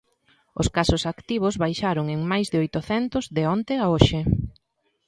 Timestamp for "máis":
2.31-2.47